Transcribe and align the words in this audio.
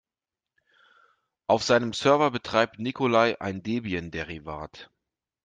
Auf 1.45 1.61
seinem 1.63 1.93
Server 1.93 2.31
betreibt 2.31 2.79
Nikolai 2.79 3.39
ein 3.39 3.61
Debian-Derivat. 3.61 4.89